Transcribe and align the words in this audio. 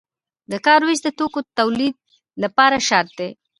د 0.51 0.53
کار 0.65 0.81
ویش 0.85 0.99
د 1.03 1.09
توکو 1.17 1.39
د 1.45 1.49
تولید 1.59 1.95
لپاره 2.43 2.85
شرط 2.87 3.09
دی. 3.19 3.29